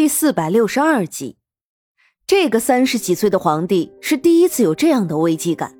[0.00, 1.36] 第四百六十二集，
[2.26, 5.76] 这个三十几岁的皇帝是第一次有这样的危机感。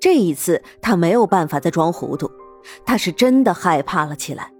[0.00, 2.30] 这一次，他没有办法再装糊涂，
[2.86, 4.52] 他是真的害怕了起来。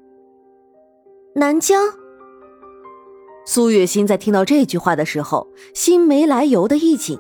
[1.36, 1.80] 南疆，
[3.46, 7.16] 苏月心在听到这句话的时候，心没来由的一紧。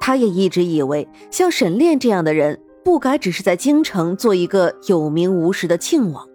[0.00, 6.28] 他也一直以为，像沈炼这样的人，不该只是在京城做一个有名无实的庆王，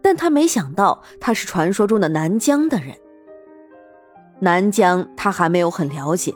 [0.00, 2.96] 但他没想到，他是传说中的南疆的人。
[4.42, 6.34] 南疆他还没有很了解，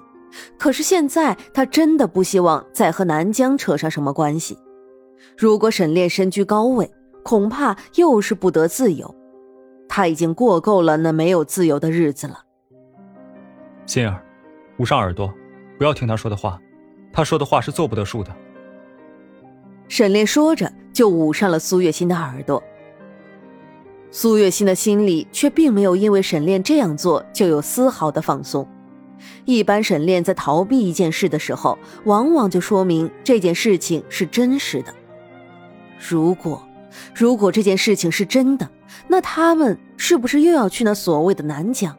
[0.56, 4.56] 可是现在他真的不希望再和南疆扯上什么关系。
[5.36, 6.88] 如果沈炼身居高位，
[7.24, 9.12] 恐怕又是不得自由。
[9.88, 12.44] 他已经过够了那没有自由的日子了。
[13.86, 14.22] 心儿，
[14.78, 15.34] 捂上耳朵，
[15.76, 16.60] 不要听他说的话，
[17.12, 18.32] 他说的话是做不得数的。
[19.88, 22.62] 沈炼说着，就捂上了苏月心的耳朵。
[24.18, 28.66] 苏月心的心里却并没有因为沈炼这样做就有丝毫的放松。
[29.44, 34.94] 一般沈炼在逃避一件事的时候，往往就说明这件事情是真实的。
[35.98, 36.66] 如果，
[37.14, 38.66] 如果这件事情是真的，
[39.06, 41.94] 那他们是不是又要去那所谓的南疆？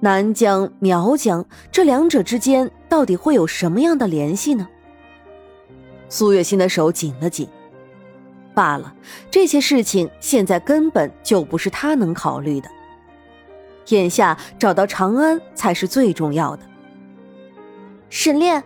[0.00, 1.42] 南疆、苗疆
[1.72, 4.68] 这两者之间到底会有什么样的联系呢？
[6.10, 7.48] 苏月心的手紧了紧。
[8.56, 8.94] 罢了，
[9.30, 12.70] 这些事情现在根本就不是他能考虑的。
[13.88, 16.62] 眼下找到长安才是最重要的。
[18.08, 18.64] 沈炼，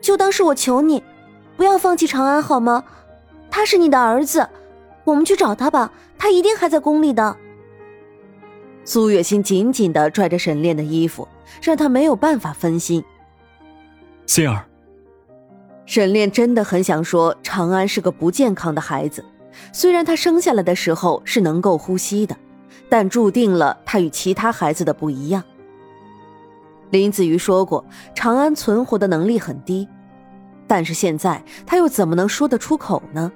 [0.00, 1.02] 就当是我求你，
[1.56, 2.84] 不要放弃长安好吗？
[3.50, 4.48] 他是你的儿子，
[5.02, 7.36] 我们去找他吧，他一定还在宫里的。
[8.84, 11.26] 苏月心紧紧的拽着沈炼的衣服，
[11.60, 13.04] 让他没有办法分心。
[14.26, 14.64] 心儿。
[15.86, 19.24] 沈炼真的很想说，长安是个不健康的孩子。
[19.72, 22.36] 虽然他生下来的时候是能够呼吸的，
[22.88, 25.42] 但注定了他与其他孩子的不一样。
[26.90, 29.88] 林子瑜说过，长安存活的能力很低，
[30.66, 33.30] 但是现在他又怎么能说得出口呢？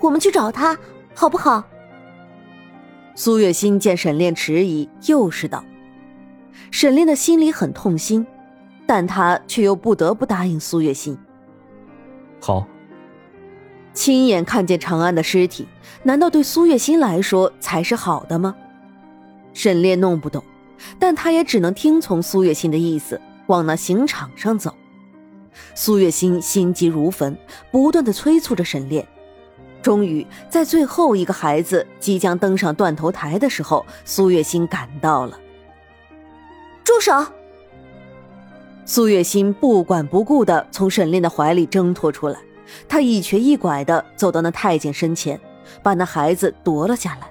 [0.00, 0.76] 我们去找他，
[1.14, 1.64] 好不好？
[3.14, 5.64] 苏月心见沈炼迟疑，又是道。
[6.70, 8.26] 沈炼的心里很痛心。
[8.86, 11.16] 但他却又不得不答应苏月心。
[12.40, 12.66] 好，
[13.92, 15.66] 亲眼看见长安的尸体，
[16.02, 18.54] 难道对苏月心来说才是好的吗？
[19.52, 20.42] 沈炼弄不懂，
[20.98, 24.74] 但他也只能听从苏月心的意思，往那刑场上走。
[25.74, 27.36] 苏月心心急如焚，
[27.70, 29.06] 不断的催促着沈炼。
[29.80, 35.38] 终于在最后一个孩子即将登上断头台的时候，苏月心赶到了。
[36.82, 37.24] 住手！
[38.86, 42.38] 苏月心不管不顾的从沈炼的怀里挣脱出来，
[42.86, 45.40] 她一瘸一拐的走到那太监身前，
[45.82, 47.30] 把那孩子夺了下来。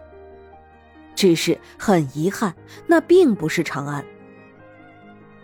[1.15, 2.55] 只是很遗憾，
[2.87, 4.03] 那并不是长安。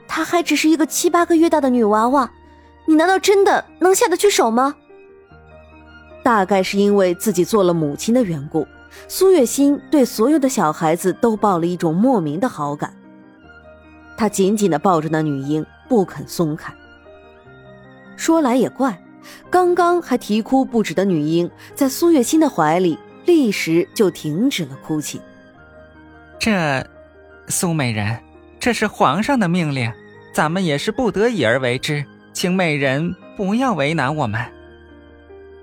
[0.08, 2.31] 她还只是一个七八个月大的女娃娃，
[2.88, 4.76] 你难道真的能下得去手吗？
[6.24, 8.66] 大概是因为自己做了母亲的缘故，
[9.08, 12.91] 苏月心对所有的小孩子都抱了一种莫名的好感。
[14.18, 15.64] 她紧紧的抱着那女婴。
[15.90, 16.74] 不肯松开。
[18.16, 19.02] 说来也怪，
[19.50, 25.20] 刚刚还啼哭不止的女婴，在苏月心的怀里，立时就停止了哭泣。
[26.38, 26.86] 这，
[27.48, 28.18] 苏美人，
[28.60, 29.92] 这是皇上的命令，
[30.34, 34.40] 咱们也是不得已而为之，请美人不要为难我们。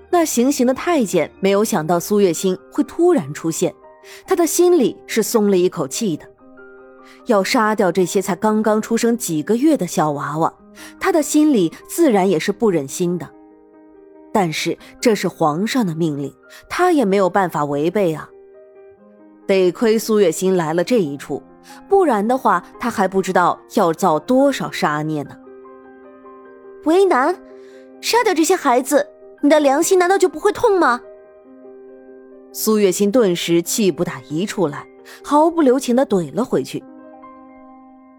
[0.09, 3.73] 那行刑的太监没有想到苏月心会突然出现，
[4.25, 6.25] 他的心里是松了一口气的。
[7.25, 10.53] 要杀掉这些才刚刚出生几个月的小娃娃，
[10.99, 13.29] 他的心里自然也是不忍心的。
[14.33, 16.33] 但是这是皇上的命令，
[16.69, 18.29] 他也没有办法违背啊。
[19.47, 21.41] 得亏苏月心来了这一出，
[21.87, 25.35] 不然的话，他还不知道要造多少杀孽呢。
[26.83, 27.35] 为难，
[28.01, 29.07] 杀掉这些孩子，
[29.41, 31.01] 你的良心难道就不会痛吗？
[32.51, 34.85] 苏月心顿时气不打一处来，
[35.23, 36.83] 毫不留情的怼了回去。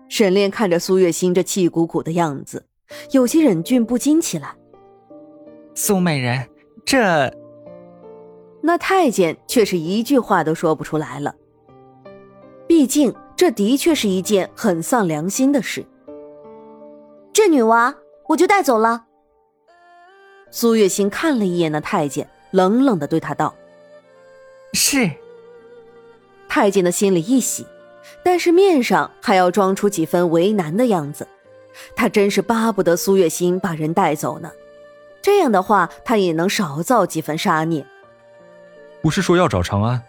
[0.08, 2.66] 沈炼看着苏月心这气鼓鼓的样子，
[3.10, 4.54] 有些忍俊不禁起来。
[5.74, 6.48] 苏美人，
[6.84, 7.32] 这……
[8.62, 11.34] 那太监却是一句话都说不出来了。
[12.66, 15.86] 毕竟这的确是一件很丧良心的事。
[17.32, 17.94] 这女娃，
[18.28, 19.04] 我就带走了。
[20.50, 23.54] 苏月心看了一眼那太监，冷冷的对他道
[24.72, 25.10] ：“是。”
[26.48, 27.64] 太监的心里一喜。
[28.22, 31.26] 但是面上还要装出几分为难的样子，
[31.94, 34.50] 他真是巴不得苏月心把人带走呢，
[35.22, 37.84] 这样的话他也能少造几分杀孽。
[39.00, 40.02] 不是说要找长安，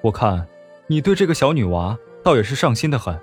[0.00, 0.46] 我看
[0.86, 3.18] 你对这个小女娃倒也是上心的很。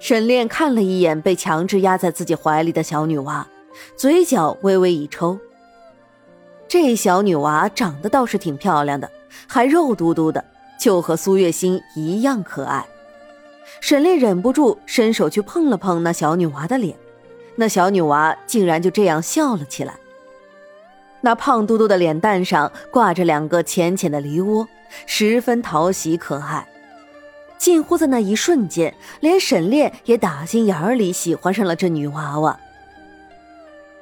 [0.00, 3.46] 沈炼看了一眼被强制压在自己怀里的小女娃，
[3.96, 5.38] 嘴角微微一抽。
[6.68, 9.10] 这小女娃长得倒是挺漂亮的，
[9.48, 10.44] 还肉嘟嘟的，
[10.78, 12.86] 就和苏月心一样可爱。
[13.80, 16.96] 沈炼忍不住伸手去碰了碰那小女娃的脸，
[17.56, 19.94] 那小女娃竟然就这样笑了起来。
[21.20, 24.66] 那胖嘟嘟的脸蛋上挂着两个浅浅的梨窝，
[25.04, 26.66] 十分讨喜可爱。
[27.58, 32.58] 近乎在那一瞬间，连沈炼也打心眼儿里喜欢上了这女娃娃。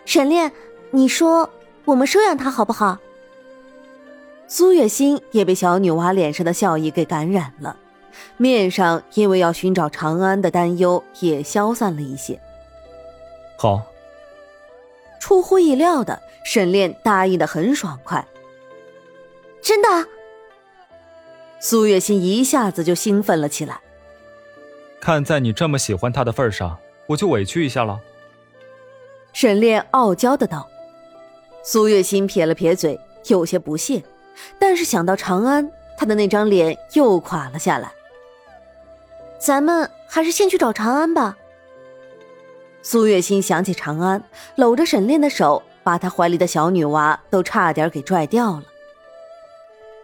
[0.04, 0.52] 沈炼，
[0.90, 1.48] 你说
[1.86, 2.98] 我们收养她好不好？
[4.48, 7.76] 苏月心也被小女娃脸上的笑意给感染了，
[8.36, 12.40] 面上因为要寻找长安的担忧也消散了一些。
[13.56, 13.82] 好。
[15.18, 18.24] 出乎意料的，沈炼答应的很爽快。
[19.60, 19.88] 真的？
[21.58, 23.80] 苏月心一下子就兴奋了起来。
[25.00, 26.78] 看在你这么喜欢他的份上，
[27.08, 27.98] 我就委屈一下了。
[29.32, 30.68] 沈炼傲娇的道。
[31.64, 34.00] 苏月心撇了撇嘴，有些不屑，
[34.58, 37.90] 但是想到长安，他的那张脸又垮了下来。
[39.38, 41.36] 咱们还是先去找长安吧。
[42.82, 44.22] 苏月心想起长安，
[44.54, 48.62] 搂着沈炼的手，把他怀里的小女娃都差点给拽掉了。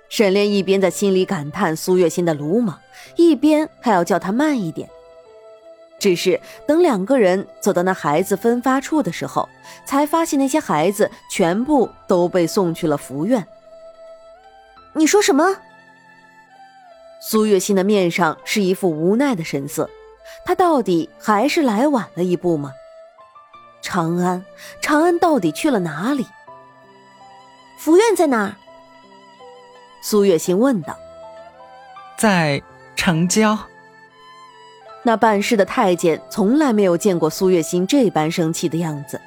[0.09, 2.79] 沈炼一边在心里感叹苏月心的鲁莽，
[3.17, 4.89] 一边还要叫他慢一点。
[5.99, 9.49] 只是等两个人走到那孩子分发处的时候，
[9.87, 13.47] 才发现那些孩子全部都被送去了福院。
[14.95, 15.57] 你说什么？
[17.21, 19.89] 苏月心的面上是一副无奈的神色。
[20.45, 22.73] 他到底还是来晚了一步吗？
[23.81, 24.45] 长安，
[24.81, 26.27] 长安到底去了哪里？
[27.79, 28.55] 福院在哪儿？
[30.03, 30.97] 苏月心问道。
[32.17, 32.61] 在
[32.97, 33.59] 城郊。
[35.05, 39.21] 那办事的太监从来没有见过苏月心这般生气的样子，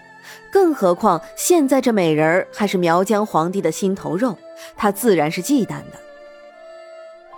[0.51, 4.37] 更何况现在这美人儿还是苗疆皇帝的心头肉，
[4.75, 5.99] 他自然是忌惮的。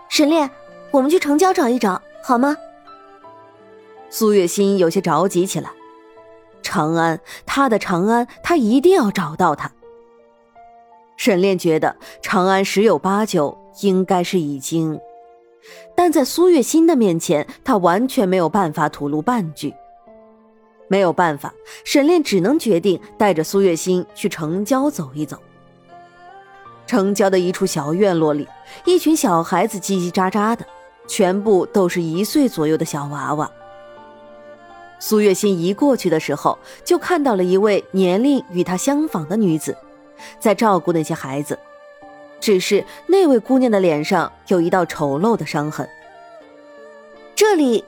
[0.10, 0.50] 沈炼，
[0.92, 2.56] 我们去城郊找一找，好吗？
[4.10, 5.70] 苏月心有些着急起来，
[6.62, 9.72] 长安，他的长安，他一定要找到他。
[11.18, 15.00] 沈炼觉得长安十有八九应该是已经，
[15.96, 19.74] 但在苏月心的面前，他完全没有办法吐露半句。
[20.88, 21.54] 没有办法，
[21.84, 25.38] 沈炼只能决定带着苏月心去城郊走一走。
[26.86, 28.48] 城郊的一处小院落里，
[28.86, 30.66] 一群小孩子叽叽喳喳的，
[31.08, 33.52] 全部都是一岁左右的小娃娃。
[35.00, 39.76] 苏月心一过去的时候，就看到了一位年龄与她相仿的女子，
[40.40, 41.60] 在照顾那些孩子。
[42.40, 45.88] 只是那位姑娘的脸上有一道丑陋的伤痕。
[47.36, 47.84] 这里，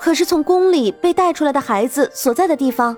[0.00, 2.96] 可是从宫里被带出来的孩子所在的地方。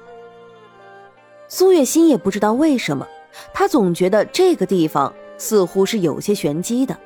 [1.48, 3.06] 苏月心也不知道为什么，
[3.52, 6.96] 她总觉得这个地方似乎是有些玄机的，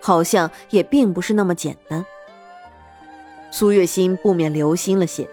[0.00, 2.04] 好像也并不是那么简单。
[3.50, 5.28] 苏月心不免留心了些。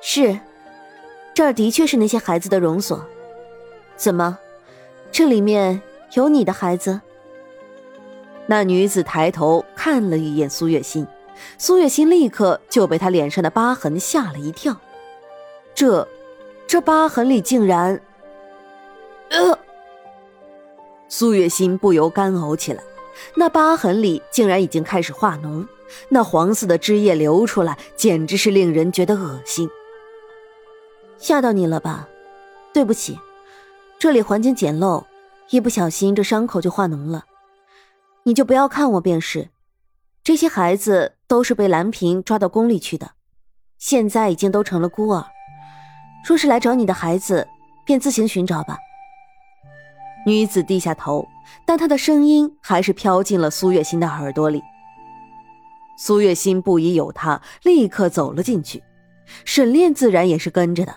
[0.00, 0.38] 是，
[1.34, 3.04] 这儿的确是那些孩子的容所。
[3.96, 4.38] 怎么，
[5.10, 5.82] 这里面
[6.14, 7.00] 有你的孩子？
[8.46, 11.06] 那女子抬头看了一眼苏月心，
[11.58, 14.76] 苏月心立刻就被他脸上的疤痕吓了一跳。
[15.74, 16.06] 这，
[16.66, 18.00] 这疤痕里竟然……
[19.30, 19.58] 呃，
[21.08, 22.82] 苏月心不由干呕起来。
[23.34, 25.66] 那疤痕里竟然已经开始化脓，
[26.08, 29.68] 那黄色的汁液流出来，简直是令人觉得恶心。
[31.18, 32.08] 吓到你了吧？
[32.72, 33.18] 对不起，
[33.98, 35.04] 这里环境简陋，
[35.50, 37.24] 一不小心这伤口就化脓了。
[38.22, 39.50] 你就不要看我便是。
[40.22, 43.12] 这些孩子都是被蓝萍抓到宫里去的，
[43.78, 45.24] 现在已经都成了孤儿。
[46.26, 47.46] 若是来找你的孩子，
[47.86, 48.76] 便自行寻找吧。
[50.26, 51.24] 女子低下头，
[51.64, 54.60] 但她的声音还是飘进了苏月心的耳朵里。
[55.96, 58.82] 苏月心不疑有他，立刻走了进去。
[59.44, 60.96] 沈炼自然也是跟着的。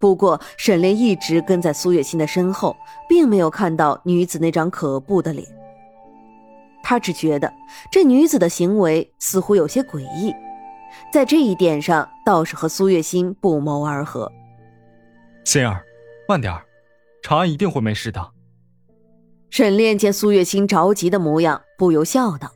[0.00, 2.76] 不过，沈炼一直跟在苏月心的身后，
[3.08, 5.46] 并没有看到女子那张可怖的脸。
[6.84, 7.52] 他只觉得
[7.90, 10.32] 这女子的行为似乎有些诡异，
[11.10, 14.30] 在这一点上倒是和苏月心不谋而合。
[15.44, 15.82] 心儿，
[16.28, 16.62] 慢点儿，
[17.22, 18.30] 长安一定会没事的。
[19.50, 22.50] 沈炼见苏月心着急的模样，不由笑道。